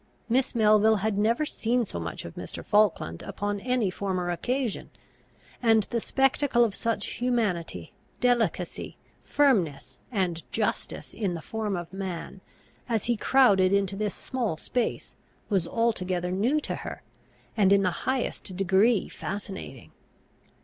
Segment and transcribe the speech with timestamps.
[0.27, 2.65] Miss Melville had never seen so much of Mr.
[2.65, 4.89] Falkland upon any former occasion;
[5.61, 12.41] and the spectacle of such humanity, delicacy, firmness, and justice in the form of man,
[12.89, 15.15] as he crowded into this small space,
[15.49, 17.03] was altogether new to her,
[17.55, 19.91] and in the highest degree fascinating.